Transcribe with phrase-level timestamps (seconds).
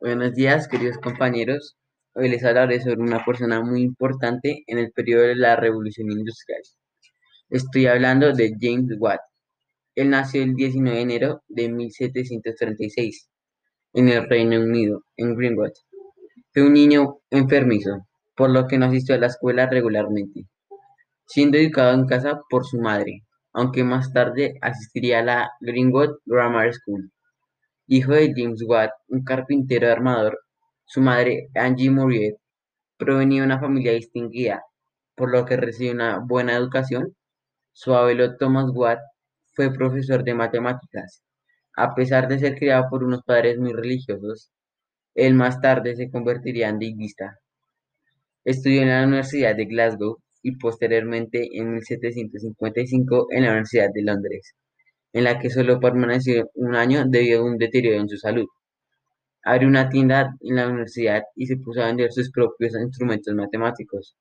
[0.00, 1.76] Buenos días, queridos compañeros.
[2.14, 6.60] Hoy les hablaré sobre una persona muy importante en el periodo de la Revolución Industrial.
[7.50, 9.20] Estoy hablando de James Watt.
[9.94, 13.28] Él nació el 19 de enero de 1736
[13.92, 15.72] en el Reino Unido, en Greenwood.
[16.52, 20.46] Fue un niño enfermizo, por lo que no asistió a la escuela regularmente,
[21.26, 23.22] siendo educado en casa por su madre,
[23.52, 27.10] aunque más tarde asistiría a la Greenwood Grammar School.
[27.86, 30.38] Hijo de James Watt, un carpintero armador,
[30.84, 32.34] su madre, Angie Murray,
[32.96, 34.62] provenía de una familia distinguida,
[35.14, 37.14] por lo que recibió una buena educación.
[37.72, 39.00] Su abuelo Thomas Watt
[39.54, 41.22] fue profesor de matemáticas.
[41.76, 44.50] A pesar de ser criado por unos padres muy religiosos,
[45.14, 47.38] él más tarde se convertiría en deísta.
[48.44, 54.54] Estudió en la Universidad de Glasgow y posteriormente en 1755 en la Universidad de Londres,
[55.12, 58.46] en la que solo permaneció un año debido a un deterioro en su salud.
[59.44, 64.16] Abrió una tienda en la universidad y se puso a vender sus propios instrumentos matemáticos.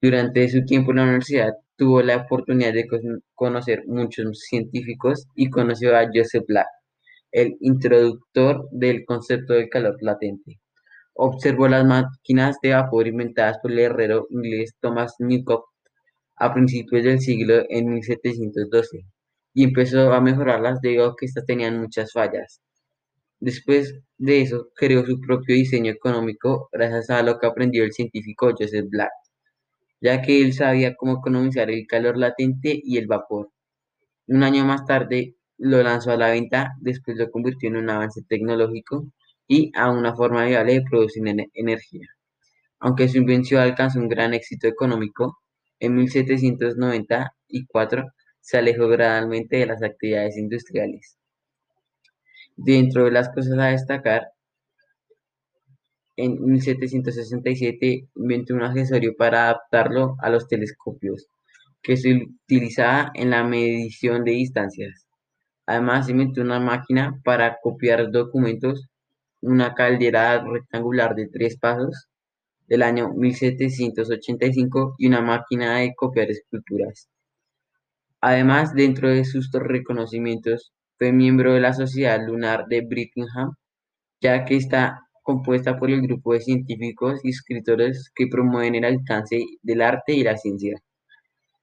[0.00, 2.86] Durante su tiempo en la universidad tuvo la oportunidad de
[3.34, 6.66] conocer muchos científicos y conoció a Joseph Black,
[7.32, 10.58] el introductor del concepto del calor latente.
[11.16, 15.64] Observó las máquinas de vapor inventadas por el herrero inglés Thomas Newcock
[16.36, 19.04] a principios del siglo en 1712
[19.54, 22.60] y empezó a mejorarlas debido a que estas tenían muchas fallas.
[23.38, 28.52] Después de eso, creó su propio diseño económico gracias a lo que aprendió el científico
[28.58, 29.12] Joseph Black,
[30.00, 33.50] ya que él sabía cómo economizar el calor latente y el vapor.
[34.26, 38.22] Un año más tarde lo lanzó a la venta, después lo convirtió en un avance
[38.28, 39.06] tecnológico
[39.46, 41.22] y a una forma viable de producir
[41.54, 42.06] energía.
[42.80, 45.38] Aunque su invención alcanzó un gran éxito económico,
[45.80, 48.04] en 1794
[48.40, 51.16] se alejó gradualmente de las actividades industriales.
[52.56, 54.28] Dentro de las cosas a destacar,
[56.16, 61.26] en 1767 inventó un accesorio para adaptarlo a los telescopios,
[61.82, 65.06] que se utilizaba en la medición de distancias.
[65.66, 68.88] Además, inventó una máquina para copiar documentos,
[69.44, 72.08] una caldera rectangular de tres pasos
[72.66, 77.08] del año 1785 y una máquina de copiar esculturas.
[78.20, 83.54] Además, dentro de sus reconocimientos, fue miembro de la Sociedad Lunar de Birmingham,
[84.20, 89.44] ya que está compuesta por el grupo de científicos y escritores que promueven el alcance
[89.62, 90.80] del arte y la ciencia.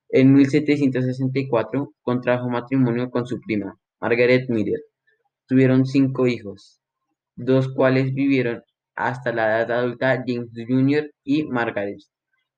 [0.09, 4.81] En 1764 contrajo matrimonio con su prima, Margaret Miller.
[5.47, 6.80] Tuvieron cinco hijos,
[7.35, 8.63] dos cuales vivieron
[8.95, 11.11] hasta la edad adulta James Jr.
[11.23, 11.99] y Margaret.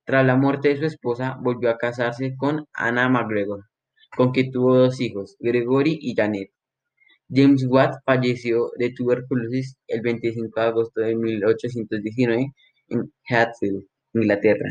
[0.05, 3.65] Tras la muerte de su esposa, volvió a casarse con Anna MacGregor
[4.15, 6.49] con que tuvo dos hijos, Gregory y Janet.
[7.29, 12.53] James Watt falleció de tuberculosis el 25 de agosto de 1819
[12.89, 14.69] en Hatfield, Inglaterra.